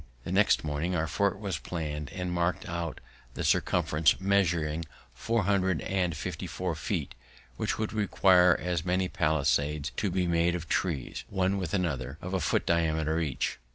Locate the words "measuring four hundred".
4.19-5.79